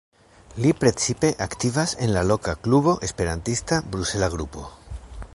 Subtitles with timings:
[0.61, 4.65] Li precipe aktivas en la loka klubo Esperantista Brusela Grupo.